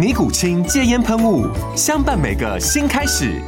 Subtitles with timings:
[0.00, 1.46] 尼古清戒烟喷雾，
[1.76, 3.38] 相伴每个新开始。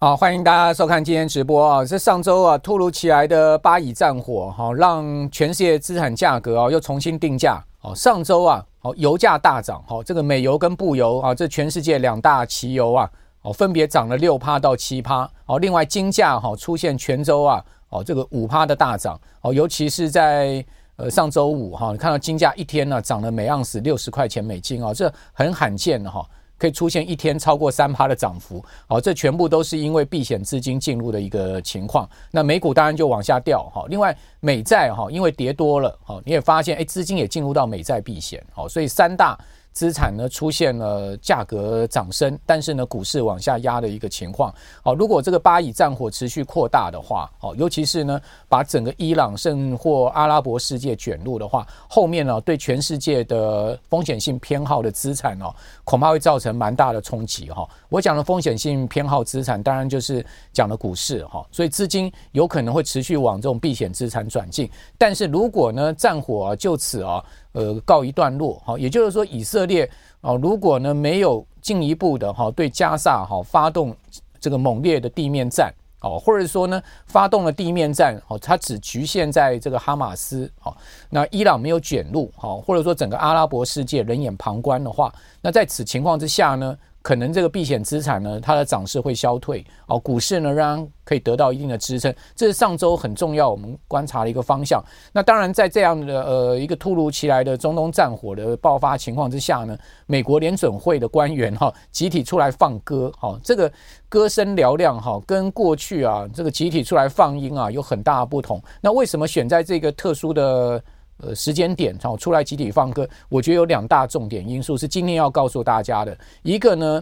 [0.00, 1.86] 好，欢迎大家收看今天直播啊！
[1.86, 7.62] 是上周啊，突如其来的巴以战火哈，让全世界资产价格啊又重新定价。
[7.82, 13.08] 哦，上周啊，哦，油价大涨，哦，这个美油跟布油啊，这全世界两大期油啊，
[13.42, 15.30] 哦，分别涨了六趴到七趴。
[15.46, 19.16] 哦，另外金价哈出现全周啊，哦，这个五趴的大涨。
[19.42, 20.64] 哦，尤其是在。
[21.02, 26.24] 呃，上周五哈，你看到金价一天呢涨了每盎司六十块钱美金啊，这很罕见的哈，
[26.56, 28.64] 可以出现一天超过三趴的涨幅。
[28.86, 32.08] 好，这全部都是因为避险资金进入的一个情况。
[32.30, 33.84] 那美股当然就往下掉哈。
[33.88, 38.40] 另外，美债哈，因为跌多了哈，你也发现哎，资金也进入到美债避险。
[38.52, 39.36] 好，所以三大。
[39.72, 44.54] 资产呢出现了价格涨升，但是呢股市往下压的一个情况。
[44.82, 57.68] 好，如果这个巴以战火持续扩大的话，好，尤其是呢把整个伊朗甚或阿拉伯世界卷入的话，后面呢对全世界的风险性偏好的资产哦，恐怕会造成蛮大的冲击哈。
[57.88, 64.70] 我讲的风险性偏好资产，当然就是讲的股市哈，所以资金有可能会持续往这种避险资产转进。
[64.98, 67.24] 但是如果呢战火就此啊。
[67.52, 69.88] 呃，告一段落，哈，也就是说，以色列
[70.20, 73.94] 啊，如果呢没有进一步的哈对加萨哈发动
[74.40, 80.74] 这个猛烈的地面战，哦，或者说呢发动了地面战，哦，它只局限在这个哈马斯，哦，
[81.10, 86.76] 那伊朗没有卷入，哦，或者说整个阿拉伯世界冷眼旁观的话，那在此情况之下呢？
[87.02, 94.82] 可能这个避险资产呢，它的涨势会消退哦，股市呢仍然可以得到一定的支撑，这是上周很重要我们观察的一个方向。
[95.12, 99.76] 那当然，在这样的呃一个突如其来的中东战火的爆发情况之下呢，
[100.06, 103.70] 美国联准会的官员哈集体出来放歌哈，这个
[104.08, 108.62] 歌声嘹亮哈，跟过去啊这个集体出来放音啊有很大的不同。
[108.80, 110.82] 那为什么选在这个特殊的？
[111.22, 116.18] 呃，时间点好出来集体放歌，我觉得有两大重点因素是今天要告诉大家的。
[116.42, 117.00] 一个呢，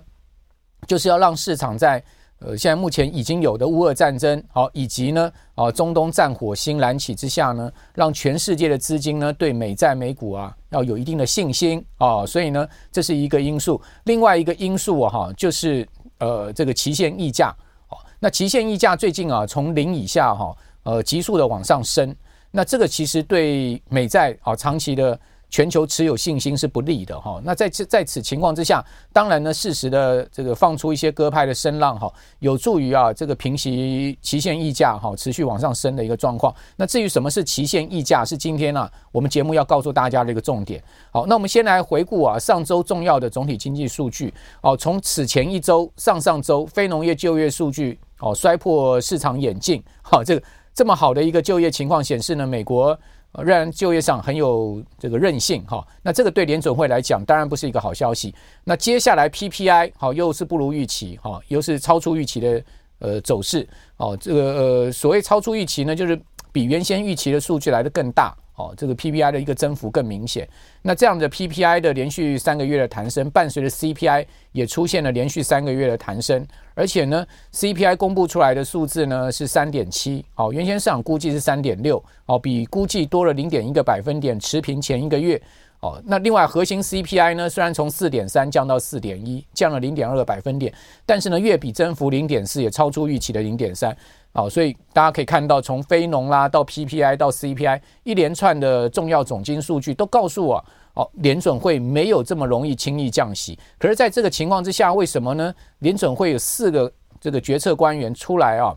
[0.87, 2.03] 就是要让市场在
[2.41, 13.81] 呃现在目前已经有的乌俄战争好，以及呢啊中东战火新燃起之下呢，让全世界的资金呢对美债美股啊要有一定的信心啊，所以呢这是一个因素。
[14.05, 15.89] 另外一个因素啊哈，就是
[16.19, 17.57] 呃这个期限溢价
[17.89, 22.15] 哦，那期限溢价最近啊从零以下哈呃急速的往上升。
[22.51, 25.19] 那这个其实对美债啊长期的
[25.49, 27.41] 全球持有信心是不利的哈。
[27.45, 36.55] 那在此在此情况之下，当然呢，适时的这个放出一些鸽派的声浪哈，有助于啊这个平息期限溢价哈持续往上升的一个状况。
[36.77, 40.83] 那至于什么是期限溢价，是今天呢我们节目要告诉大家的一个重点。
[41.11, 50.43] 好，那我们先来回顾啊上周重要的总体经济数据哦，从此前一周上上周非农业就业数据哦摔破市场眼镜，好这个。
[50.75, 52.99] 这么好的一个就业情况显示呢，美国
[53.35, 55.87] 仍然就业上很有这个韧性哈。
[56.03, 58.35] 那这个对联准会来讲当然不是一个好消息。
[58.65, 62.65] 那接下来 PPI 好又是不如预期哈，又是超出预期的
[62.99, 64.17] 呃走势哦。
[64.21, 66.21] 这个呃所谓超出预期呢，就是
[66.51, 68.35] 比原先预期的数据来的更大。
[68.61, 70.47] 哦，这个 PPI 的一个增幅更明显。
[70.83, 85.41] 那这样的 PPI 的连续三个月的弹升，伴随着 CPI 也出现了连续三个月的弹升，而且呢，CPI 公布出来的数字呢是三点七，哦，原先市场估计是三点六，哦，比估计多了零点一个百分点，持平前一个月。
[85.81, 90.71] 哦，那另外核心 CPI 呢，虽然从四点三降到四点一，降了零点二个百分点，
[91.07, 93.97] 但是呢，月比增幅零点四，也超出预期的零点三。
[94.33, 103.59] 好，所以大家可以看到，从非农啦到 PPI 到 CPI 一连串的重要总经数据都告诉我，哦，联准会没有这么容易轻易降息。
[103.77, 105.53] 可是，在这个情况之下，为什么呢？
[105.81, 108.73] 联准会有四个这个决策官员出来啊，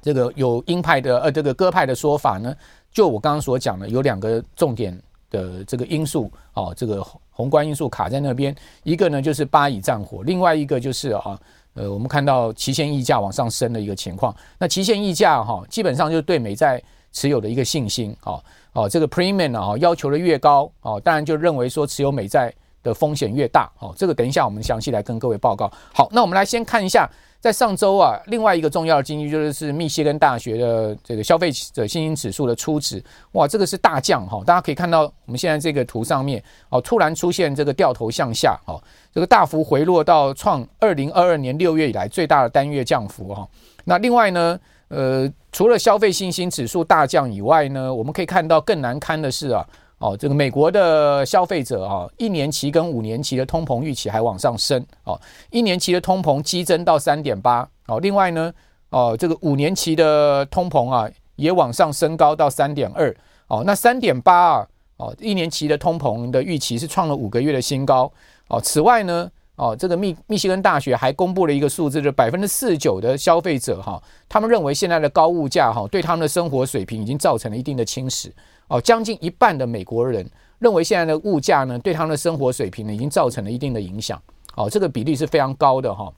[0.00, 2.54] 这个有鹰派的呃，这个鸽派的说法呢？
[2.92, 4.96] 就我刚刚所讲的，有两个重点
[5.30, 8.54] 的这个因素啊，这个宏观因素卡在那边。
[8.84, 11.36] 一个呢就是巴以战火，另外一个就是啊。
[11.74, 14.34] 呃，我们看到期限溢价往上升的一个情况。
[14.58, 16.82] 那期限溢价哈，基本上就是对美债
[17.12, 22.52] 持有的一个信心哦，哦，这个 premium 啊要求的越高哦，当然就认为说持有美债
[22.82, 23.94] 的风险越大哦。
[23.96, 25.70] 这个等一下我们详细来跟各位报告。
[25.94, 27.08] 好，那我们来先看一下。
[27.40, 33.02] 在上周啊，另外一个重要的经济就是密歇根大学的这个消费者信心指数的初值，
[33.32, 38.78] 哇，这个是大降哈，大家可以看到我们现在这个图上面哦，突然出现这个掉头向下哦，
[39.10, 43.48] 这个大幅回落到创二零二二年六月以来最大的单月降幅哈。
[43.84, 49.66] 那另外呢，呃，除了消费信心指数大降以外呢，我们可以看到更难堪的是啊。
[50.00, 55.20] 哦，这个美国的消费者啊，一年期跟五年期的通膨预期还往上升哦，
[55.50, 58.50] 一年期的通膨激增到三点八哦，另外呢，
[58.88, 61.06] 哦，这个五年期的通膨啊
[61.36, 63.14] 也往上升高到三点二
[63.48, 64.66] 哦，那三点八啊，
[64.96, 68.10] 哦，一年期的通膨的预期是创了五个月的新高
[68.48, 68.58] 哦。
[68.58, 78.30] 此外呢，哦，这个密密西根大学还公布了一个数字，就是百分之四十九的消费者哈，他们认为现在的高物价哈，对他们的生活水平已经造成了一定的侵蚀。
[78.70, 80.24] 哦，将近一半的美国人
[80.60, 84.20] 认为现在的物价呢，对他们的生活水平呢，已经造成了一定的影响。
[84.56, 86.10] 哦，这个比例是非常高的哈。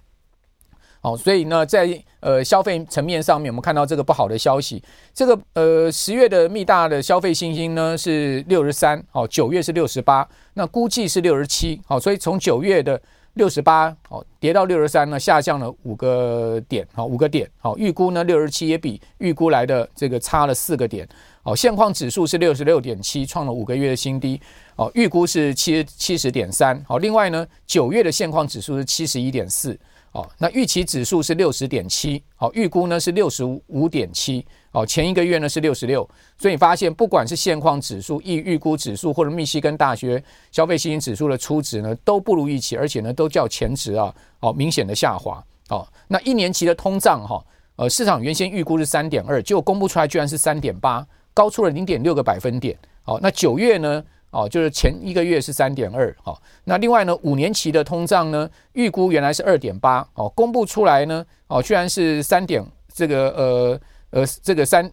[1.00, 4.82] 哦，所以呢，在呃消费层面上面，我们看到这个不好的消息。
[5.14, 11.80] 这个呃十月的密大的消费信心呢是六十三，哦，九月是六十八，那估计是六十七。
[11.86, 13.00] 好，所以从九月的
[13.34, 17.50] 六十八，哦，跌到六十三呢，下降了五个点，好，五个点。
[17.58, 21.08] 好，预估呢六十七也比预估来的这个差了四个点。
[21.44, 24.40] 哦，现况指数是六十六点七，创了五个月的新低。
[24.76, 26.80] 哦，预估是七七十点三。
[26.86, 29.78] 好，另外呢，九月的现况指数是七十一点四。
[30.12, 32.22] 哦，那预期指数是六十点七。
[32.36, 34.44] 好，预估呢是六十五点七。
[34.70, 36.08] 哦，前一个月呢是六十六。
[36.38, 45.42] 所以你发现，不管是现况指数、预预估指数，或者密西根大学消费信心指数的初值呢，都不如预期，而且呢，都较前值啊，哦，明显的下滑。
[45.70, 47.42] 哦，那一年期的通胀哈，
[47.76, 51.04] 呃，市场原先预估是三点二，结果公布出来居然是三点八。
[51.34, 54.02] 高出了零点六个百分点，好，那九月呢？
[54.32, 62.64] 哦，就是前一个月是三点二，好，那另外呢，五年期的通胀呢，预估原来是二点八，哦，公布出来呢，哦，居然是三点，
[62.94, 64.90] 这个呃呃，这个三，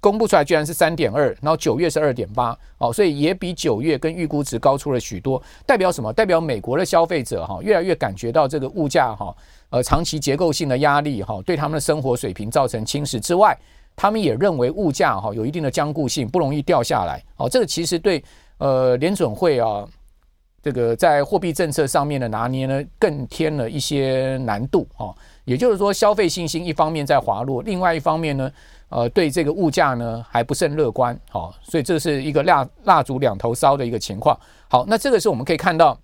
[0.00, 6.12] 公布出来居然是三点二，然后九月是二点八，哦，所以也比九月跟预估值高出了许多，代表什么？
[6.12, 9.34] 代表美国的消费者哈，越来越感觉到这个物价哈，
[9.70, 13.58] 呃，长期结构性的压力哈，对他们的生活水平造成侵蚀之外。
[14.00, 17.22] 他们也认为物价哈有一定的僵固性，不容易掉下来。
[17.36, 18.24] 哦，这个其实对
[18.56, 19.86] 呃联准会啊
[20.62, 24.88] 这个在货币政策上面的拿捏呢，更添了一些难度。
[24.96, 25.14] 哦，
[25.44, 28.50] 也就是说，消费信心一方面在滑落，另外一方面呢，
[28.88, 31.14] 呃，对这个物价呢还不甚乐观。
[31.28, 34.34] 好，所以这是一个蜡蜡烛两头烧的一个情况。
[34.70, 35.94] 好，那这个是我们可以看到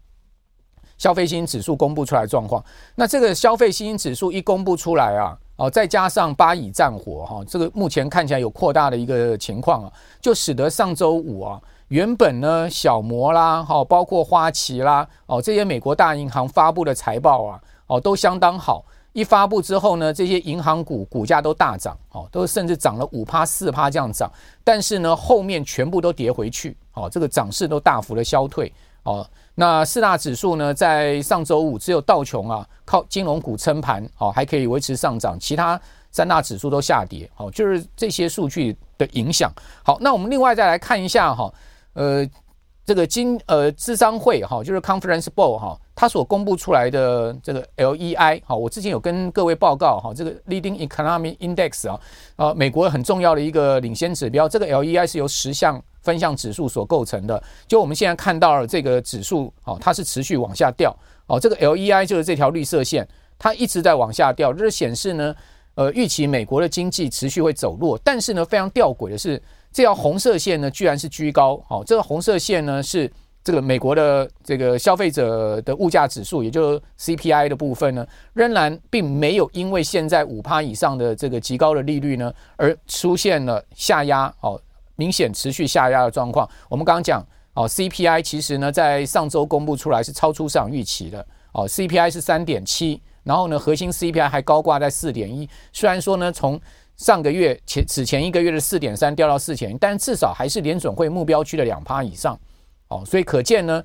[0.98, 2.62] 消费信心指数公布出来状况。
[2.94, 5.38] 那这个消费信心指数一公布出来啊。
[5.56, 18.84] 哦，再加上巴以战火哈，这个目前看起来有扩大的一个情况啊，就使得上周五啊，原本呢小摩啦，哈，包括花旗啦，哦，这些美国大银行发布的财报啊，哦，都相当好。
[19.14, 24.30] 一发布之后呢，这些银行股股价都大涨，哦，都甚至涨了五趴四趴这样涨。
[24.62, 28.70] 但是呢，后面全部都跌回去，哦，这个涨势都大幅的消退，
[29.04, 29.26] 哦。
[29.58, 35.80] 那四大指数呢，在上周五只有道琼啊靠金融股撑盘，好，还可以维持上涨，其他
[36.10, 39.50] 三大指数都下跌，好，就是这些数据的影响。
[39.82, 41.50] 好，那我们另外再来看一下哈，
[41.94, 42.28] 呃，
[42.84, 51.98] 这个金呃咨商会哈，就是 Conference Board 哈，它所公布出来的这个 LEI 好，我之前有跟各位报告哈，这个 Leading Economic Index 啊，
[52.36, 55.82] 呃，美国很重要的一个领先指标，这个 LEI 是由十项。
[56.06, 60.96] 分项指数所构成的，就我们现在看到了这个指数，哦，它是持续往下掉，
[61.26, 65.34] 哦，这个 LEI 就是这条绿色线，它一直在往下掉，这是显示呢，
[65.74, 73.10] 呃，预期美国的经济持续会走弱，但是呢，非常吊诡的是，这条红色线呢，居然是居高，哦，这个红色线呢是
[73.42, 84.60] 这个美国的这个消费者的物价指数，也就是 CPI 的部分呢，仍然并没有因为现在五趴以上的这个极高的利率呢，而出现了下压，哦。
[84.96, 86.48] 明显持续下压的状况。
[86.68, 87.24] 我们刚刚讲
[87.54, 95.48] 哦，CPI 其实呢，在上周公布出来是超出市场预期的哦，CPI 是三点七，然后呢，核心 CPI 还高挂在四点一。
[95.72, 96.60] 虽然说呢，从
[96.96, 102.38] 上个月前此前一个月的四点三掉到四点一，但至少还是联准会目标区的两趴以上
[102.88, 103.82] 哦，所以可见呢，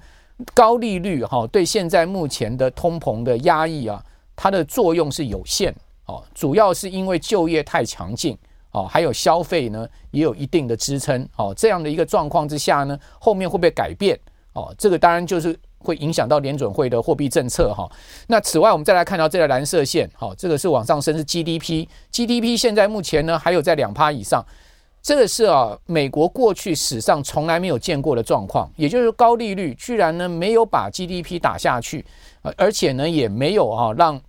[0.53, 4.01] 高利率哈对现在目前的通膨的压抑啊，
[4.35, 5.73] 它的作用是有限
[6.05, 8.37] 哦，主要是因为就业太强劲。
[8.71, 11.27] 哦，还有消费呢，也有一定的支撑。
[11.35, 14.19] 哦，这样的一个状况之下呢，后面会不会改变？
[14.53, 17.89] 哦，这个当然就是会影响到联准会的货币政策哈。
[18.27, 24.45] 那此外，我们再来看到这个蓝色线，哈，这个是往上升是 GDP，GDP 现在目前呢还有在两趴以上，
[25.01, 32.05] 这个是啊美国过去史上从来没有见过的状况，也就是高利率居然呢没有把 GDP 打下去，
[32.57, 34.19] 而且呢也没有啊让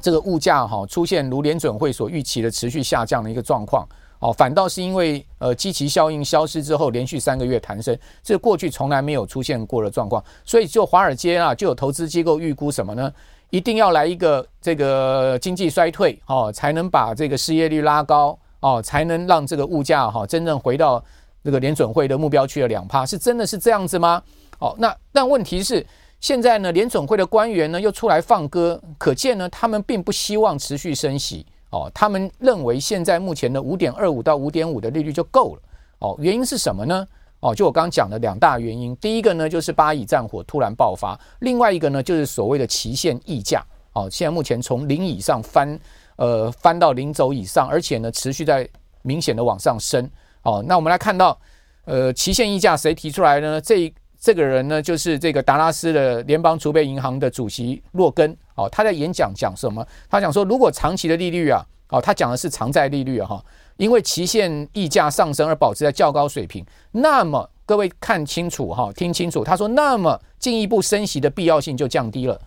[0.00, 3.86] 这个物价哈出现如联准会所预期的持续下降的一个状况。
[4.20, 10.22] 哦，反倒是因为呃，基期效应消失之后，连续三个月弹升，这过去从来没有出现过的状况。
[10.44, 13.12] 所以，就华尔街啊，就有投资机构预估什么呢？
[13.50, 21.04] 一定要来一个这个经济衰退哦，才能把这个失业率拉高哦，才能让这个物价哈真正回到
[21.42, 24.22] 这个联准会的目标区的两趴，是真的是这样子吗？
[24.60, 25.84] 哦，那但问题是
[26.22, 31.44] 现在呢，联准会的官员呢又出来放歌，可见呢，他们并不希望持续升息。
[31.70, 35.62] 哦，他们认为现在目前的五点二五到五点五的利率就够了。
[35.98, 37.04] 哦，原因是什么呢？
[37.40, 38.94] 哦，就我刚刚讲的两大原因。
[38.96, 43.64] 第一个呢，就是巴以战火突然爆发；另外一个呢，就是所谓的期限溢价。
[43.94, 45.76] 哦，现在目前从零以上翻，
[46.14, 48.68] 呃，翻到零轴以上，而且呢，持续在
[49.02, 50.08] 明显的往上升。
[50.44, 51.36] 哦，那我们来看到，
[51.84, 53.60] 呃，期限溢价谁提出来呢？
[53.60, 58.34] 这这个人呢，就是这个达拉斯的联邦储备银行的主席洛根。
[58.54, 59.84] 哦，他在演讲讲什么？
[60.08, 63.44] 他讲说，如果长期的利率啊，哦，他讲的是长债利率啊，哈，
[63.78, 72.40] 因为期限溢价上升而保持在较高水平，那么各位看清楚哈，听清楚，他说，那么进一步升息的必要性就降低了。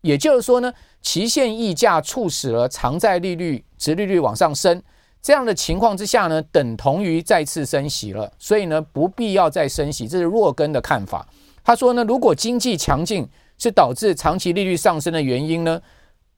[0.00, 4.82] 也就是说呢，期限溢价促使了长债利率、殖利率往上升，
[5.20, 11.26] 这样的情况之下呢，等同于再次升息了，所以呢，不必要再升息，这是洛根的看法。
[11.64, 15.82] 他说呢，如果经济强劲，是导致长期利率上升的原因呢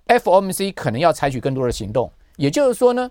[0.08, 2.10] ？FOMC 可能要采取更多的行动。
[2.36, 3.10] 也就是说呢，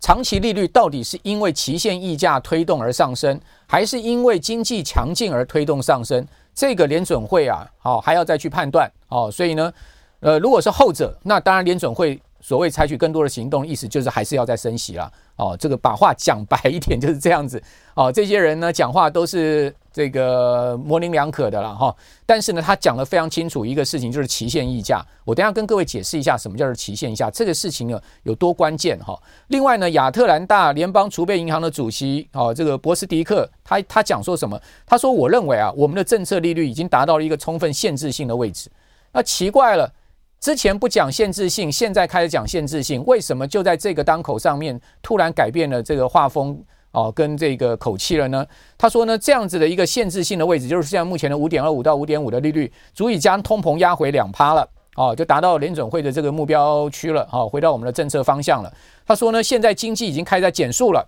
[0.00, 6.24] 长期利率到底是因为期限溢价推动而上升，还是因为经济强劲而推动上升？
[6.54, 8.90] 这个联准会啊，好还要再去判断。
[9.08, 9.72] 哦，所以呢，
[10.20, 15.12] 呃，如果是后者，那当然联准会所谓采取更多的行动，意思就是还是要再升息了。
[15.36, 17.62] 哦，这个把话讲白一点就是这样子。
[17.94, 19.74] 哦，这些人呢讲话都是。
[19.92, 21.92] 这个模棱两可的了哈，
[22.24, 25.04] 但是呢，他讲得非常清楚一个事情，就是期限溢价。
[25.24, 29.20] 我等下跟各位解释一下什么叫做期限溢价，这个事情呢有多关键哈。
[29.48, 34.56] 另外呢，亚特兰大联邦储备银行的主席哦，这个博斯迪克，他他讲说什么？
[34.86, 38.70] 他说：“我认为啊，我们的政策利率已经达到了一个充分限制性的位置。”
[39.12, 39.92] 那奇怪了，
[40.40, 46.58] 之前不讲限制性，现在开始讲限制性，为什么就在这个当口上面突然改变了这个画风？
[46.92, 48.44] 哦，跟这个口气了呢？
[48.76, 54.68] 他说呢，这样子的一个限制性的位置，就是现在目前的五点二五到五点五的利率，足以将通膨压回两趴了。
[54.96, 57.28] 哦，就达到联准会的这个目标区了。
[57.30, 58.72] 哦，回到我们的政策方向了。
[59.06, 61.06] 他说呢，现在经济已经开始在减速了，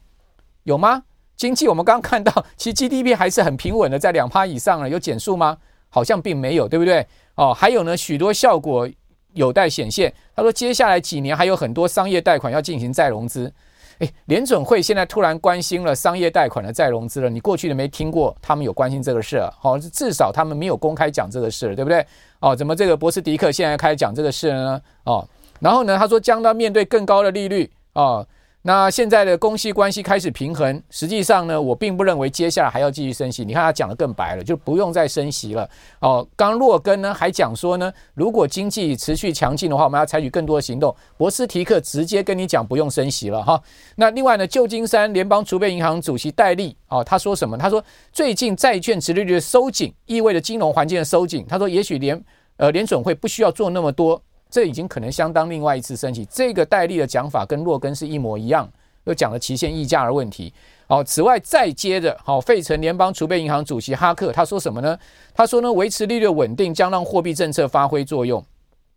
[0.62, 1.02] 有吗？
[1.36, 5.56] 经济我们刚刚看到，其实 GDP 还是很平稳的，在两趴以上了，有减速吗？
[5.88, 7.04] 好像并没有，对不对？
[7.34, 8.88] 哦，还有呢，许多效果
[9.34, 10.12] 有待显现。
[10.34, 13.52] 他说，接下来几年还有很多商业贷款要进行再融资。
[13.98, 19.52] 诶，联准会现在突然关心了商业贷款的再融资了，你过去都没听过他们有关心这个事啊？
[19.60, 22.04] 好，至少他们没有公开讲这个事了，对不对？
[22.40, 24.82] 哦，怎么这个博斯迪克现在开始讲这个事了呢？
[25.04, 25.28] 哦，
[25.60, 28.26] 然后呢，他说将要面对更高的利率哦。
[28.64, 33.44] 那现在的供需关系开始平衡，实际上呢，我并不认为接下来还要继续升息。
[33.44, 35.68] 你看他讲得更白了，就不用再升息了。
[35.98, 40.94] 哦，刚洛根呢还讲说呢，如果经济持续强劲的话，我们要采取更多的行动。
[41.16, 43.60] 博斯提克直接跟你讲不用升息了哈。
[43.96, 47.58] 那另外呢，旧金山联邦储备银行主席戴利哦，他说什么？
[47.58, 51.44] 他说最近债券殖利率的收紧意味着金融环境的收紧。
[51.48, 52.24] 他说也许联
[52.58, 54.22] 呃联准会不需要做那么多。
[54.52, 56.26] 这已经可能相当另外一次升息。
[56.26, 58.70] 这个戴利的讲法跟洛根是一模一样，
[59.04, 60.52] 又讲了期限溢价的问题。
[60.86, 64.98] 好，此外再接着，好，费城联邦储备银行主席哈克他说什么呢？
[65.34, 68.44] 他说呢，维持利率稳定将让货币政策发挥作用。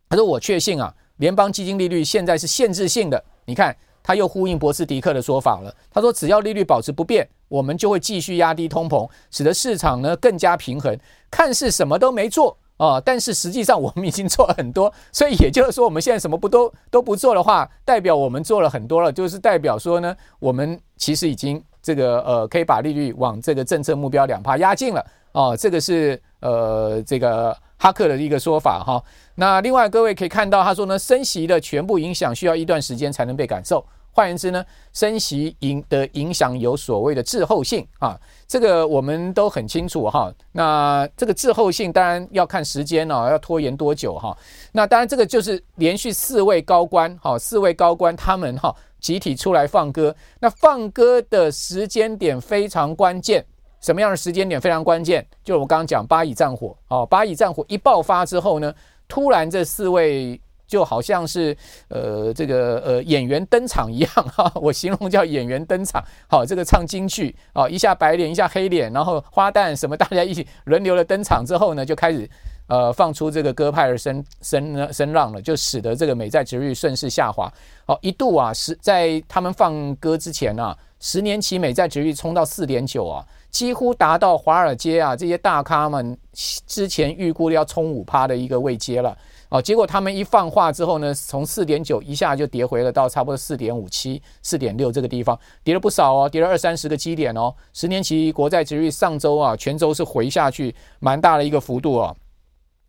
[0.10, 3.24] 他说我确信啊，联邦基金利率现在是限制性的。
[3.46, 5.74] 你看，他又呼应博斯迪克的说法了。
[5.90, 11.00] 他说只要利率保持不变，我们就会继续压低通膨，使得市场呢更加平衡。
[11.32, 12.58] 看似什么都没做。
[12.78, 25.06] 啊、哦，但是实际上我们已经做了很多，所以也就是说，我们现在什么不都都不做的话，代表我们做了很多了，就是代表说呢，我们其实已经这个呃，可以把利率往这个政策目标两趴压进了。
[25.32, 29.04] 哦，这个是呃这个哈克的一个说法哈、
[29.36, 33.86] 那另外各位可以看到，他说呢，升息的全部影响需要一段时间才能被感受。
[34.16, 38.18] 换言之呢，升息影的影响有所谓的滞后性啊，
[38.48, 40.34] 这个我们都很清楚哈。
[40.54, 44.36] 那这个滞后性当然要看时间哦，要拖延多久哈。
[44.72, 53.46] 那当然这个就是连续四位高官哈，四位高官他们哈集体出来放歌，那放歌的时间点非常关键，
[53.82, 55.28] 什么样的时间点非常关键？
[55.44, 58.74] 就是我刚刚讲巴以战火哦，巴以战火一爆发之后呢，
[59.10, 61.56] 突然这四位就好像是
[61.90, 66.04] 呃这个呃演员登场一样 哈，我形容叫演员登场。
[66.28, 72.30] 好，这个唱京剧啊，一下白脸，一下黑脸，然后花旦什么大家一起轮流的登场之后呢，就开始。
[72.68, 77.48] 呃，放出这个鸽派的声声声浪了，就使得这个美债殖利率顺势下滑。
[77.86, 86.18] 好，一度啊，是在他们放歌之前啊，十年期美债殖利率冲到四点九啊，几乎达到华尔街啊这些大咖们
[86.66, 89.16] 之前预估的要冲五趴的一个位阶了。
[89.50, 97.54] 哦，结果他们一放话之后呢，从四点九一下就跌回了到差不多四点五七、四点六这个地方，跌了不少哦，跌了二三十个基点哦。
[97.74, 102.16] 十年期国债殖利率上周啊，全周是回下去蛮大的一个幅度哦。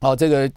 [0.00, 0.50] 哦，这个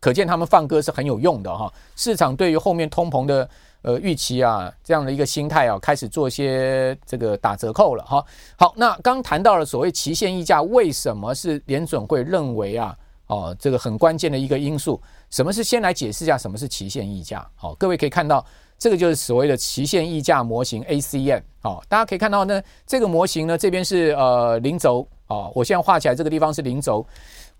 [0.00, 1.72] 可见他们放鸽是很有用的哈。
[1.96, 3.48] 市场对于后面通膨的
[3.82, 8.24] 呃预期啊，这样的一个心态啊，开始做些这个打折扣了哈。
[8.56, 12.96] 好，那刚谈到了所谓期限溢价，为什么是联准会认为啊，
[13.34, 15.00] 哦，这个很关键的一个因素？
[15.28, 17.44] 什么是先来解释一下什么是期限溢价？
[17.56, 18.46] 好，各位可以看到，
[18.78, 21.42] 这个就是所谓的期限溢价模型 ACM。
[21.60, 27.04] 好，大家可以看到呢，这个模型呢，这边是呃零轴哦，我现在画起来这个地方是零轴。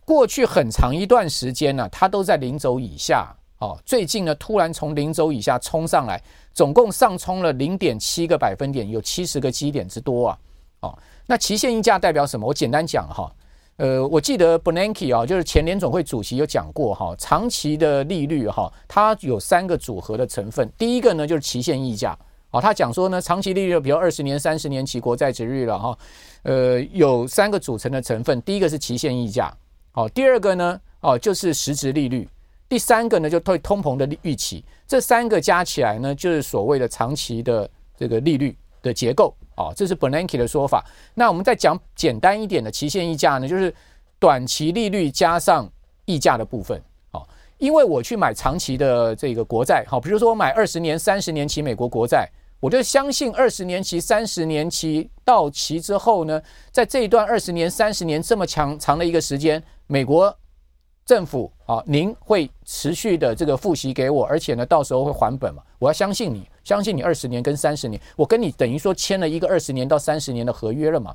[0.05, 3.77] 过去很长一段时间呢、它都在零轴以下哦。
[3.85, 10.39] 最近呢，突然从零轴以下冲上来，总共上冲了零点七个百分点，有七十个基点之多啊。
[10.83, 12.47] 哦，那期限溢价代表什么？
[12.47, 13.29] 我简单讲哈。
[13.77, 20.71] 呃，我记得 Bernanke 啊，就是前联总会主席有讲过哈，长期的利率哈，它有三个组合的成分。
[20.79, 22.17] 第一个呢，就是期限溢价。
[22.51, 25.99] 哦，他讲说呢，长期利率，比如二十年、三十年期国债殖利率了哈，
[26.45, 28.41] 呃，有三个组成的成分。
[28.43, 29.53] 第一个是期限溢价。
[29.91, 32.25] 好，第二个呢，哦，就是实质利率；
[32.69, 34.65] 第三个呢，就对通膨的预期。
[34.87, 39.35] 这三个加起来呢，就是所谓的长期的这个利率的结构。
[39.57, 40.85] 哦，这是 Bernanke 的说法。
[41.15, 43.75] 那我们再讲简单一点的期限溢价呢，就是
[44.19, 45.71] 短期利率加上
[46.05, 46.81] 溢价的部分。
[47.13, 47.27] 哦，
[47.59, 52.29] 因为我去买长期的这个国债，好，比如说我买二十年、三十年期美国国债。
[52.61, 60.35] 我就相信二十年期、三十年期到期之后呢，在这一段二十年、三十年这么长长的一个时间，美国
[61.05, 65.63] 政府啊，您会持续的这个付息给我，而且呢，到时候会还本嘛？
[65.79, 71.15] 我要相信你，相信你二十年跟三十年，我跟你等于说签了一个二十年到三十年的合约了嘛？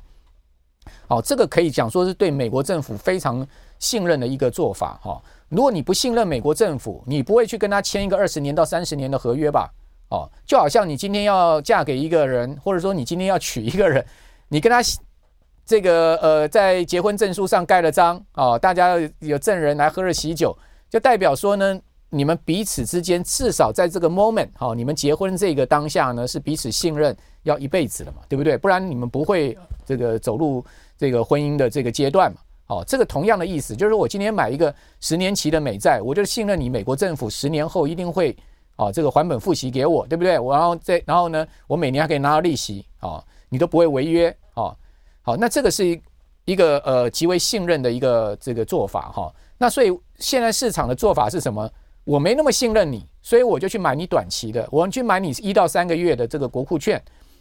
[1.06, 3.46] 好，这个可以讲说是对美国政府非常
[3.78, 5.20] 信任的一个做法哈。
[5.48, 9.70] 如果你不信任美国政府，你不会去跟他签一个二十年到三十年的合约吧？
[10.08, 14.04] 哦，就好像你今天要嫁给一个人，或者说你今天要娶一个人，
[14.48, 14.80] 你跟他
[15.66, 20.56] 这个呃在结婚证书上盖了章哦，大家有证人来喝了喜酒，
[20.88, 28.58] 就代表说呢，你们彼此之间至少在这个 moment 哦，你们结婚这个当下呢是彼此信任要一辈子的嘛，对不对？
[28.58, 30.64] 不然你们不会这个走入
[30.98, 32.38] 这个婚姻的这个阶段嘛。
[32.66, 38.36] 哦，这个同样的意思就是我今天买一个十年期的美债，我就信任你美国政府十年后一定会。
[38.76, 40.38] 哦，这个还本付息给我，对不对？
[40.38, 44.74] 我然后再然后呢，我每年还可以拿到利息，哦，你都不会违约，哦，
[45.20, 46.00] 好，那这个是一
[46.46, 51.70] 一个呃极为信任的一个这个做法，哈、那所以现在市场的做法是什么？
[52.10, 57.00] 我没那么信任你，所以我就去买你短期的，我去买你一到三个月的这个国库券，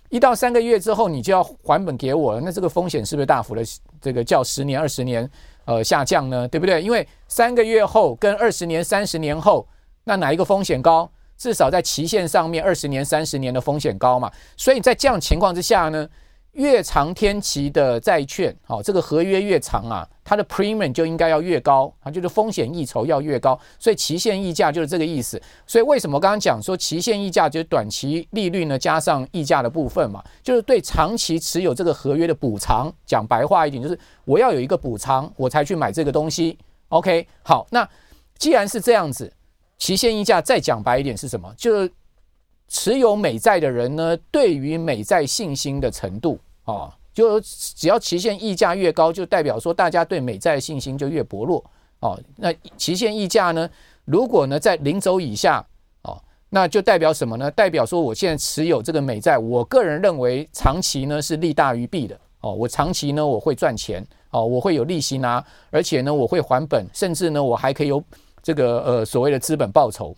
[0.10, 3.64] 一到三个月之后你就要还本给我了，那这个风险是不是大幅的
[4.00, 5.28] 这个较十年、二十年
[5.66, 6.48] 呃下降呢？
[6.48, 6.80] 对不对？
[6.84, 9.68] 因为三个月后跟二十年、三十年后，
[10.04, 11.10] 那哪一个风险高？
[11.36, 16.08] 至少在期限上面，二十年、三十年的风险高嘛，所以在这样情况之下呢，
[16.54, 25.42] 越长天期的债券，好，这个合约越长啊，它的 premium 就应该要越高啊，就是风险溢酬要越高，所以期限溢价就是这个意思。
[25.68, 32.92] 所以为什么我刚刚讲说期限溢价就是短期利率呢加上溢价的部分嘛，就是对长期持有这个合约的补偿。
[33.06, 36.58] 讲白话一点，就是我要有一个补偿，我才去买这个东西。
[36.90, 37.88] OK，好，那
[38.38, 39.32] 既然是这样子。
[39.78, 41.54] 期限溢价再讲白一点是什么？
[41.56, 41.90] 就是
[42.70, 51.62] 持有美债的人呢，对于美债信心的程度啊，就只要期限溢价越高，就代表说大家对美债的信心就越薄弱
[52.00, 52.18] 哦。
[52.38, 53.70] 那期限溢价呢，
[54.06, 55.66] 如果呢在零轴以下
[56.04, 56.18] 哦，
[56.50, 57.52] 那就代表什么呢？
[57.52, 62.54] 代表说我现在持有这个美债，我个人认为长期呢是利大于弊的哦。
[62.54, 68.04] 我长期呢我会赚钱哦，我会有利息拿，而且呢我会还本，甚至呢我还可以有。
[68.42, 70.16] 这个呃所谓的资本报酬，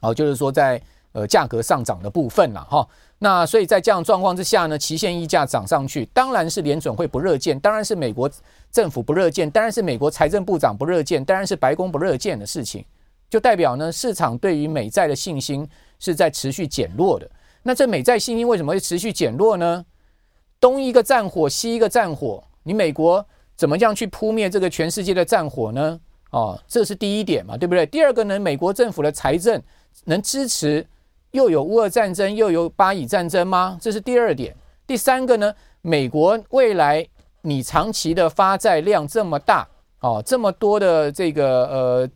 [0.00, 0.80] 哦，就是说在
[1.12, 2.86] 呃价格上涨的部分了哈。
[3.18, 8.30] 那所以在这样状况之下呢，期限溢价涨上去，当然是联准会不乐见，当然是美国
[8.70, 12.84] 政府不乐见，当然是美国财政部长不乐见，当然是白宫不乐见的事情，
[13.30, 15.68] 就代表呢市场对于美债的信心
[16.00, 17.30] 是在持续减弱的。
[17.62, 19.84] 那这美债信心为什么会持续减弱呢？
[20.58, 22.42] 东一个战火，西一个战火。
[22.64, 23.24] 你美国
[23.56, 26.00] 怎么样去扑灭这个全世界的战火呢？
[26.30, 27.86] 哦，这是第一点嘛，对不对？
[27.86, 29.62] 第二个呢，美国政府的财政
[30.06, 30.84] 能支持
[31.32, 33.76] 又有乌俄战争又有巴以战争吗？
[33.80, 34.54] 这是第二点。
[34.86, 37.06] 第三个呢，美国未来
[37.40, 39.66] 你长期的发债量这么大，
[40.00, 42.10] 哦，这么多的这个呃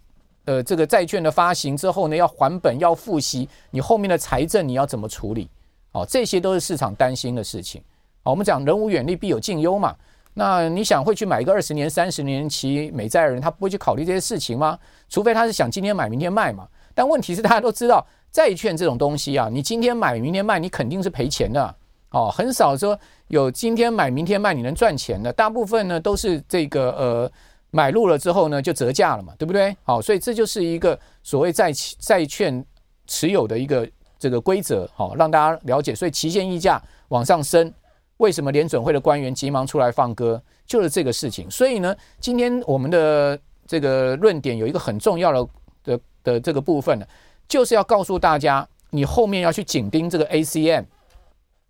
[0.44, 5.48] 呃这个债券的发行之后呢，要还本要付息，你后面的财政你要怎么处理？
[5.92, 7.80] 哦，这些都是市场担心的事情。
[8.22, 9.96] 哦，我们讲人无远虑，必有近忧嘛。
[10.34, 14.78] 那你想会去买一个二十年、三十年期美债的人，他不会去考虑这些事情吗？
[15.08, 16.68] 除非他是想今天买明天卖嘛。
[16.94, 21.74] 但问题是大家都知道，债券这种东西啊，你今天买明天卖，你肯定是赔钱的
[22.10, 22.30] 哦。
[22.30, 27.32] 很少说有今天买明天卖你能赚钱的，大部分呢都是这个呃
[27.70, 29.74] 买入了之后呢就折价了嘛，对不对？
[29.84, 32.62] 好，所以这就是一个所谓债债券
[33.06, 35.94] 持有的一个这个规则，好，让大家了解。
[35.94, 37.72] 所以期限溢价往上升。
[38.18, 40.42] 为什么联准会的官员急忙出来放歌？
[40.66, 41.50] 就是这个事情。
[41.50, 45.48] 所以呢，今天我们的这个论点有一个很重要的
[45.84, 47.06] 的的这个部分呢，
[47.48, 50.84] 就是要告诉大家，你后面要去紧盯这个 ACM。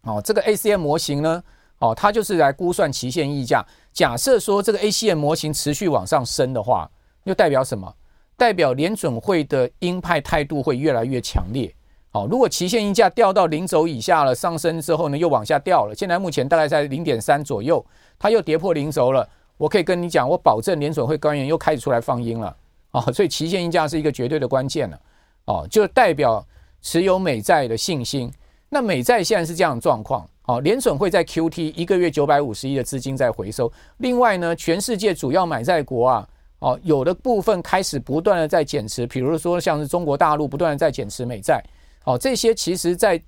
[0.03, 1.43] 哦，这个 ACM 模型呢，
[1.79, 3.65] 哦，它就是来估算期限溢价。
[3.93, 6.89] 假设说这个 ACM 模型持续往上升的话，
[7.25, 7.93] 又代表什么？
[8.37, 11.75] 代表联准会的鹰派态度会越来越强烈。
[12.13, 15.95] 哦，如果期限溢价掉到零轴以下了，上升之后呢，又往下掉了。
[15.95, 17.85] 现在目前大概在零点三左右，
[18.19, 19.29] 它又跌破零轴了。
[19.57, 22.55] 我可以跟你讲，我保证联准会官员又开始出来放鹰了。
[22.93, 25.01] 哦，所以期限溢价是一个绝对的关键了。
[25.47, 26.47] 哦，就代表
[26.83, 28.33] 持有美债的信心。
[28.69, 30.29] 那美债现在是这样的状况。
[30.47, 33.73] 哦，联准会在 QT 一个月九百五十亿的资金在回收。
[33.97, 36.29] 另外呢，全世界主要买债国啊，
[36.61, 41.61] 哦，有的部分开始不断的在减持，比如说像是中国大陆不断的在减持美债。
[42.05, 43.21] 哦，这些其实在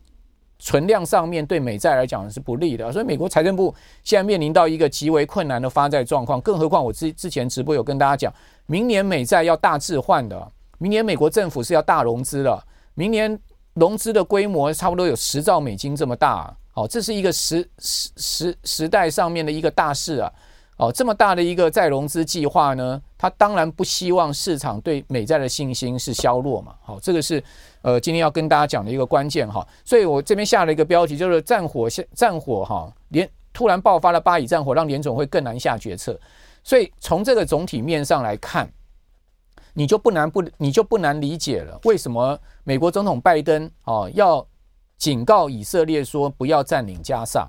[0.61, 6.41] 存量上面对美债来讲是不利的，所以美国财政部现在面临到一个极为困难的发债状况。
[6.41, 8.33] 更何况我之之前直播有跟大家讲，
[8.67, 12.65] 明年美债要大置换的，明年美国政府是要大融资了，
[12.95, 13.39] 明年
[13.75, 16.57] 融资的规模差不多有十兆美金这么大。
[16.75, 20.33] 哦，这是一个时时时时代上面的一个大事啊。
[20.77, 26.77] 哦，这么大的一个再融资计划呢，他当然不希望市场对美债的信心是削弱嘛。
[26.81, 27.43] 好，这个是
[27.83, 29.67] 呃今天要跟大家讲的一个关键哈。
[29.85, 36.17] 所以我这边下了一个标题，就是战火下战火哈连突然爆发了巴以战火，让联总会更难下决策。
[36.63, 38.71] 所以从这个总体面上来看，
[39.75, 44.47] 你就不难不你就不难理解了，为什么美国总统拜登哦要
[44.97, 47.49] 警告以色列说不要占领加萨。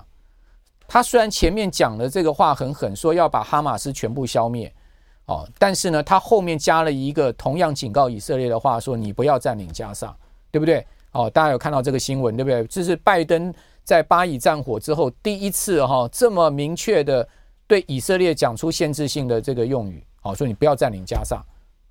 [0.86, 4.72] 他虽然前面讲的这个话很狠，说要把哈马斯全部消灭，
[5.26, 10.12] 哦，但是呢，他后面加了一个同样警告以色列的话，说你不要占领加萨，
[10.50, 10.84] 对不对？
[11.12, 12.64] 哦，大家有看到这个新闻，对不对？
[12.66, 13.54] 这是拜登
[13.84, 17.28] 在巴以战火之后第一次哈、这么明确的
[17.68, 21.40] 对以色列讲出限制性的这个用语，哦，说你不要占领加萨，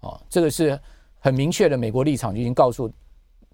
[0.02, 0.80] 哦，这个是
[1.20, 2.92] 很明确的美国立场，就已经告诉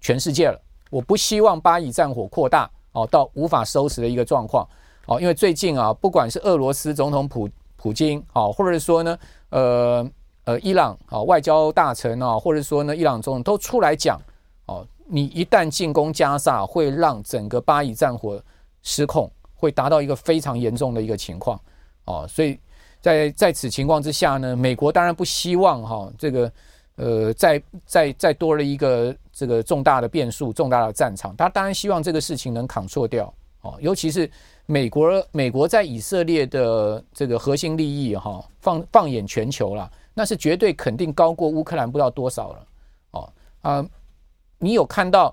[0.00, 4.66] 全世界了，我不希望巴以战火扩大，哦，到无法收拾的一个状况。
[5.06, 9.18] 哦，因为最近啊，不管是俄罗斯总统普普京，啊，或者是说呢，
[9.50, 10.10] 呃
[10.44, 14.20] 呃，伊朗啊外交大臣啊，或者说呢，伊朗总统都出来讲，
[14.66, 18.42] 哦，你一旦进攻加萨，会让整个巴以战火
[18.82, 21.60] 失控，会达到一个非常严重的一个情况，
[22.06, 22.58] 哦，所以
[23.06, 26.52] 在在此情况之下呢，美国当然不希望哈这个
[26.96, 34.28] 呃再再再多了一个这个重大的变数、重大的战场，他当然希望这个事情能 control 掉，哦，尤其是。
[34.68, 42.66] 美国，美国在以色列的这个核心利益，哈，放放眼全球了，那是绝对肯定高过乌克兰不知道多少了，
[43.12, 43.86] 哦啊，
[44.58, 45.32] 你有看到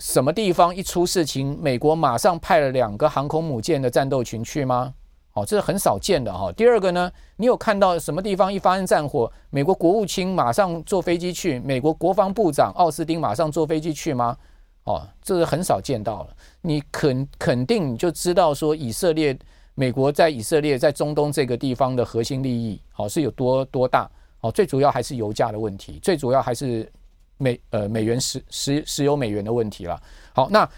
[0.00, 4.92] 什么地方一出事情，美国马上派了两个航空母舰的战斗群去吗？
[5.34, 6.52] 哦，这是很少见的哈。
[6.52, 14.36] 第二个呢，你有看到什么地方一发生战火，美国国务卿马上坐飞机去，美国国防部长奥斯汀马上坐飞机去吗？
[14.84, 16.36] 哦，这是很少见到了。
[16.60, 19.34] 你肯肯定你就知道说，以色列、
[19.74, 24.10] 美国在以色列在中东这个地方的核心利益，好是有多多大？
[24.40, 26.90] 哦，最主要还是油价的问题，最主要还是
[27.38, 29.98] 美呃美元石石石油美元的问题了。
[30.34, 30.68] 好，那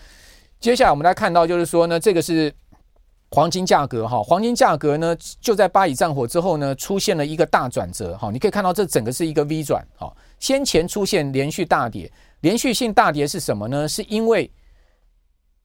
[0.60, 2.54] 接下来我们来看到就是说呢，这个是
[3.30, 12.10] 黄金价格哈，黄金价格呢就在巴以战火之后呢出现了一个大转折哈，你可以看到这整个是一个 V 转哈，先前出现连续大跌。
[12.40, 13.88] 连续性大跌是什么呢？
[13.88, 14.50] 是因为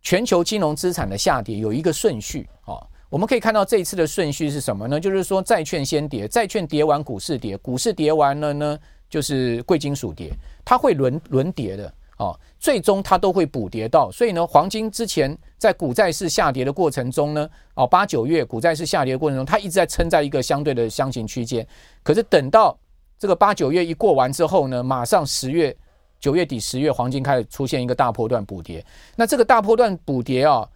[0.01, 2.79] 全球金融资产的下跌有一个顺序啊。
[3.09, 4.97] 我们可以看到这一次的顺序是什么呢？
[4.97, 10.31] 就是说债券先跌，债券跌完股市跌，股市跌完了呢，就是贵金属跌，
[10.63, 14.11] 它会轮轮跌的哦，最终它都会补跌到。
[14.11, 21.65] 所以呢，黄金之前在股债市下跌的过程中呢，哦，八九月股债市下跌的过程中，它一直在撑在一个相对的箱型区间。
[22.03, 22.77] 可是等到
[23.17, 25.75] 这个八九月一过完之后呢，马上十月
[26.19, 28.85] 九月底十月黄金开始出现一个大波段补跌。
[29.15, 30.67] 那这个大波段补跌啊，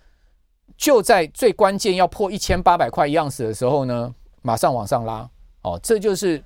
[0.78, 5.30] 就在最关键要破一千八百块一盎司的时候呢，马上往上拉。
[5.64, 6.42] 哦，这就是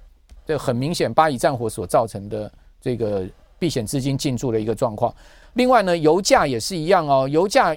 [0.46, 3.28] 这很明显巴以战火所造成的这个
[3.60, 5.14] 避险资金进驻的一个状况。
[5.54, 7.28] 另外呢，油价也是一样哦。
[7.28, 7.76] 油价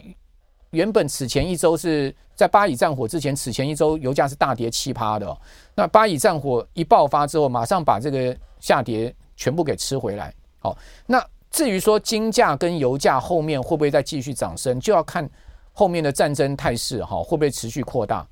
[0.71, 5.39] 原本此前一周是在巴以战火之前，此前一周油价是大跌七趴的。
[5.75, 10.35] 那巴以战火一爆发之后，马上把这个下跌全部给吃回来。
[10.59, 15.29] 好，那至于说金价跟油价后面会不会再继续涨升，就要看
[15.73, 18.27] 后面的战争态势哈，会不会持续扩大。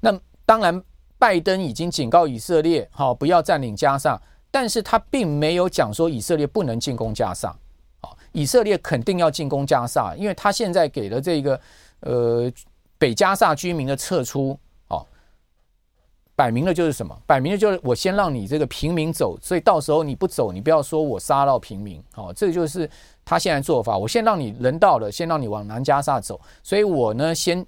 [0.00, 0.82] 那当然。
[1.18, 4.20] 拜登已经警告以色列，好，不要占领加沙，
[4.58, 7.54] 但是他并没有讲说以色列不能进攻加萨，
[8.00, 11.60] 好，以色列肯定要进攻加萨，因为他现在给的这个
[12.00, 12.50] 呃
[12.96, 15.04] 北加萨居民的撤出，哦，
[16.34, 17.14] 摆明了就是什么？
[17.26, 22.88] 摆明了就是我先让你这个平民走，所以到时候你不走，你不要说我杀到平民，好，这就是
[23.26, 27.62] 他现在做法，我先让你人到了，先让你往南加萨走，所以我呢先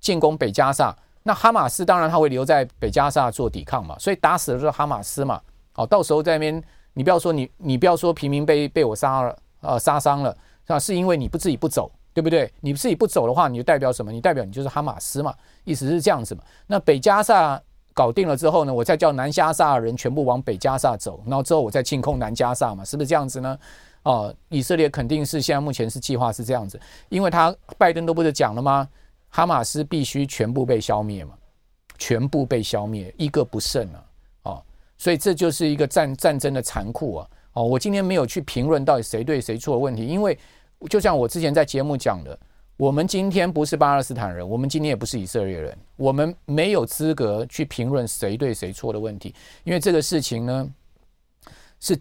[0.00, 0.92] 进攻北加萨。
[1.22, 5.40] 那哈马斯当然他会留在北加萨做抵抗嘛，所以打死的是哈马斯嘛。
[5.76, 10.34] 好，到时候在那边，你不要说你，你不要说平民被被我杀了，呃，杀伤了，
[10.66, 10.78] 是吧？
[10.78, 12.50] 是因为你不自己不走，对不对？
[12.62, 14.10] 你自己不走的话，你就代表什么？
[14.10, 15.34] 你代表你就是哈马斯嘛，
[15.64, 16.40] 意思是这样子嘛。
[16.66, 17.60] 那北加萨
[17.92, 23.58] 搞定了之后呢，我再叫南加萨的人全部往北加萨走，然后之后我再进攻南加萨嘛，是不是这样子呢？
[24.04, 28.88] 哦，以色列肯定是现在目前是计划是这样子，因为他拜登都不是讲了吗？
[29.28, 31.34] 哈马斯必须全部被消灭嘛，
[31.98, 34.02] 全部被消灭，一个不剩啊！
[34.98, 37.28] 所以这就是一个战战争的残酷啊！
[37.52, 40.38] 哦，我今天没有去评论到底谁对谁错的问题，因为
[40.88, 42.38] 就像我之前在节目讲的，
[42.76, 50.68] 我们今天不是巴勒斯坦人，我们今天也不是以色列人，我们没有资格去评论谁对谁错的问题，因为这个事情呢
[51.80, 51.98] 是。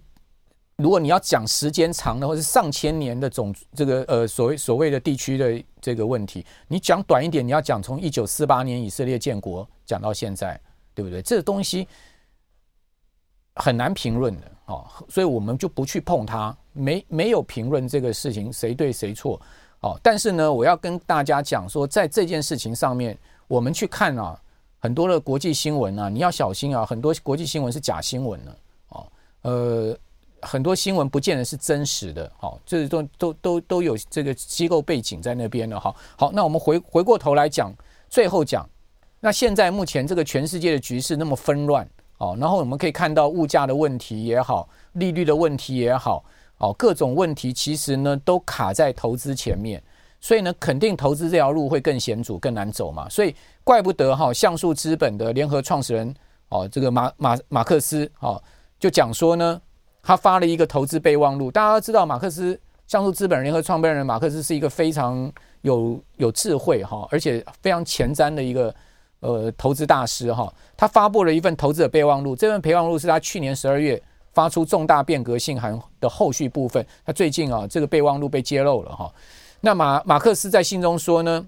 [0.77, 10.59] 如果你要讲时间长的，或是上千年的总这个呃所谓所谓的地区的这个问题，你讲短一点，你要讲从一九四八年以色列建国讲到现在，
[10.93, 11.21] 对不对？
[11.21, 11.87] 这个东西
[13.55, 19.39] 很难评论的哦，所以我们就不去碰它，没没有评论这个事情谁对谁错
[19.81, 19.99] 哦。
[20.03, 24.39] 但是呢，我要跟大家讲说，在这件事情上面，我们去看啊，
[24.79, 28.55] 很多的国际新闻啊，你要小心啊，很多国际新闻是假新闻呢，
[28.89, 29.07] 哦，
[29.41, 29.97] 呃。
[30.41, 35.95] 很多新闻不见得是真实的，好，这都都都都有这个机构背景在那边的，哈。
[36.15, 37.73] 好，那我们回回过头来讲，
[38.09, 38.69] 最后讲，
[39.19, 46.23] 那现在目前这个全世界的局势那么纷乱，哦，然后我们可以看到物价的问题也好，利率的问题也好，
[46.57, 49.81] 哦，各种问题其实呢都卡在投资前面，
[50.19, 56.13] 所以呢，肯定投资这条路会更险阻、更难走嘛，所以怪不得哈，橡树资本的联合创始人
[56.49, 58.41] 哦，这个马马马克思哦，
[58.79, 59.61] 就讲说呢。
[60.07, 68.71] 他发了一个投资备忘录，大家都知道马克思橡树资本联合创办人马克思是一个非常有有智慧哈，而且非常前瞻的一个
[69.25, 70.51] 呃投资大师哈。
[70.77, 74.01] 他发布了一份投资的备忘录，这份备忘录是他去年十二月
[74.33, 76.85] 发出重大变革信函的后续部分。
[77.05, 79.11] 他最近啊，这个备忘录被揭露了哈。
[79.61, 81.45] 那马马克思在信中说呢，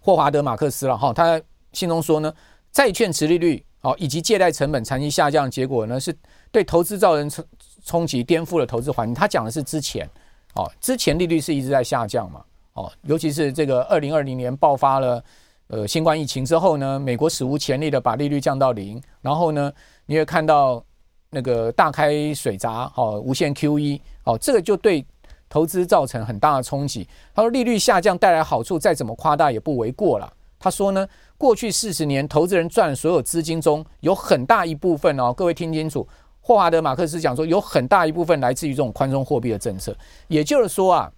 [0.00, 1.40] 霍华德马克思了哈，他
[1.72, 2.32] 信中说呢，
[2.72, 6.16] 债券殖利率哦以及借贷成本长期下降的结果呢是。
[6.52, 7.44] 对投资造成冲
[7.84, 9.14] 冲击，颠覆了投资环境。
[9.14, 10.08] 他讲的是之前，
[10.54, 15.22] 哦，之前利率是一直在下降嘛，哦，尤其是这个二零二零年爆发了
[15.68, 19.72] 呃新冠疫情之后呢，美国史无前例的把利率降到零，然后呢，
[20.06, 20.84] 你也看到
[21.30, 25.04] 那个大开水闸，哦，无限 QE，哦，这个就对
[25.48, 27.06] 投资造成很大的冲击。
[27.34, 30.32] 他说利率下降带来好处，再怎么夸大也不为过了。
[30.58, 36.06] 他说呢，过去四十年投资人赚所有资金中有很大一部分哦，各位听清楚。
[36.40, 39.94] 霍华德·马克思讲说，有很大一部分来自于这种宽松货币的政策。
[40.28, 41.12] 也就是说啊，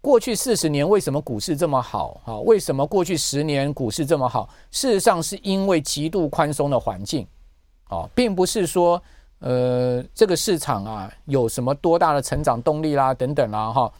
[0.00, 2.20] 过去四十年为什么股市这么好？
[2.24, 4.48] 哈，为什么过去十年股市这么好？
[4.70, 7.26] 事实上是因为极度宽松的环境，
[7.88, 9.02] 啊，并不是说
[9.40, 13.92] 呃这个市场啊有什么多大的成长动力啦等等啦哈。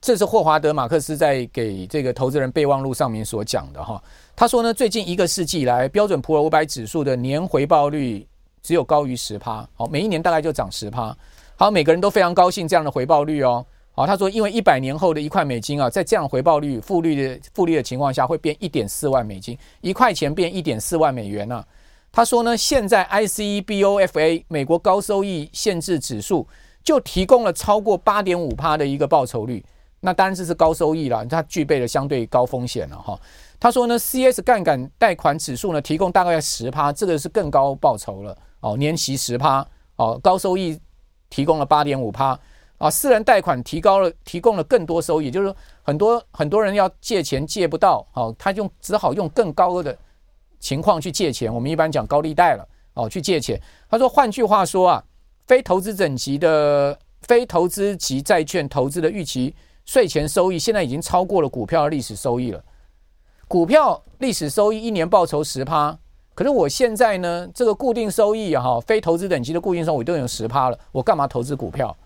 [0.00, 4.02] 这是霍华德·马克思在给这个投资人备忘录上面所讲的哈。
[4.36, 8.26] 他说呢，最近一个世纪以来，标准普尔五百指数的年回报率
[8.62, 11.14] 只有高于十趴，好，每一年大概就涨十趴。
[11.56, 13.64] 好，每个人都非常高兴这样的回报率哦。
[13.92, 21.64] 好，他说，因为一百年后的一块美金啊，在这样回报率复利的复利的情况下，会变一点四万美金，一块钱变一点四万美元呢、啊。
[22.12, 26.46] 他说呢，现在 ICE BOFA 美国高收益限制指数。
[26.84, 29.64] 就提供了超过八点五趴的一个报酬率。
[30.00, 33.18] 那当然这是高收益了，它具备了相对高风险了哈。
[33.58, 40.78] 他说呢，CS 杠杆贷款指数呢提供大概十趴，这个是更高报酬了哦，年息十趴哦，高收益
[41.34, 42.38] 提供了八点五趴
[42.78, 49.98] 啊，私人贷款提高了，提供了更多收益，就是说很多很多人要借钱借不到哦，他用只好用更高额的
[50.60, 53.60] 情况去借钱，我们一般讲高利贷了哦，去借钱。
[53.90, 55.04] 他说，换句话说啊，
[55.48, 59.52] 非投资等级的非投资级债券投资的预期。
[59.84, 62.64] 税前收益现在已经超过了股票的历史收益了。
[63.48, 65.98] 股票历史收益一年报酬十趴，
[66.34, 71.96] 可是我现在呢，这个固定收益哈，非投资等级的固定收益我都有十趴了，我干嘛投资股票？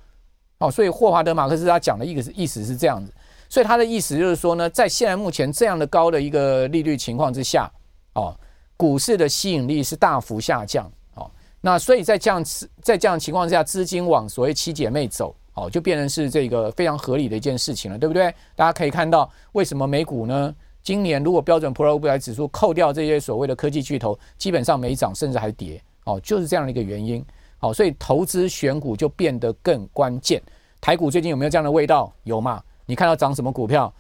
[0.58, 3.12] 哦，所以霍华德马克思他讲的一个意思是这样子，
[3.48, 7.70] 所以他的意思就是说呢，在现在目前这样的高的一个利率情况之下，
[8.14, 8.36] 哦，
[8.76, 12.44] 股市的吸引力是大幅下降，哦，那所以在这样
[12.82, 15.34] 在这样情况之下，资金往所谓七姐妹走。
[15.54, 18.32] 哦，就变成是这个非常合理的一件事情了，对不对？
[18.54, 20.54] 大家可以看到，为什么美股呢？
[20.82, 25.82] 今年如果标准普尔五百指数扣掉这些所谓的科技巨头，基本上没涨，甚至还跌。
[26.04, 27.24] 哦，就是这样的一个原因。
[27.58, 30.42] 好，所以投资选股就变得更关键。
[30.80, 32.10] 台股最近有没有这样的味道？
[32.22, 32.62] 有嘛？
[32.86, 33.92] 你看到涨什么股票，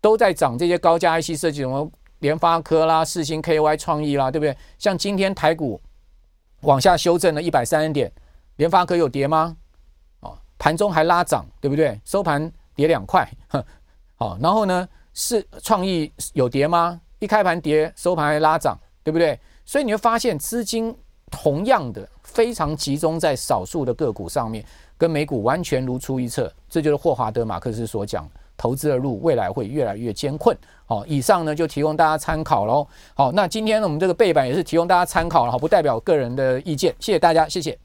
[0.00, 4.54] 都在涨这些高价 IC 设计，什么联发科啦、四星 KY、创意啦，对不对？
[4.78, 5.80] 像今天台股
[6.62, 8.12] 往下修正了一百三十点，
[8.56, 9.56] 联发科有跌吗？
[10.20, 11.98] 哦盘中还拉涨，对不对？
[12.04, 13.26] 收盘跌两块，
[14.16, 17.00] 好，然后呢，是创意有跌吗？
[17.20, 19.38] 一开盘跌，收盘还拉涨，对不对？
[19.64, 20.94] 所以你会发现资金
[21.30, 24.62] 同样的非常集中在少数的个股上面，
[24.98, 26.52] 跟美股完全如出一辙。
[26.68, 30.54] 这就是霍华德马克思所讲，投资的路未来会越来越艰困。
[30.84, 32.86] 好，以上呢就提供大家参考喽。
[33.14, 36.94] 好，那今天呢我们这个背板也是提供大家参考了，好，不代表个人的意见。
[37.00, 37.78] 谢谢大家，谢谢。